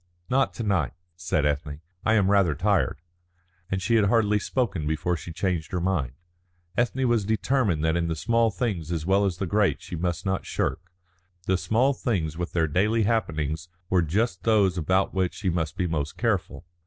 [0.31, 1.79] "Not to night," said Ethne.
[2.03, 3.01] "I am rather tired."
[3.69, 6.13] And she had hardly spoken before she changed her mind.
[6.75, 9.95] Ethne was determined that in the small things as well as in the great she
[9.95, 10.81] must not shirk.
[11.45, 15.85] The small things with their daily happenings were just those about which she must be
[15.85, 16.65] most careful.